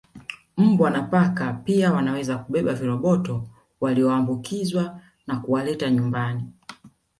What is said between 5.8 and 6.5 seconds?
nyumbani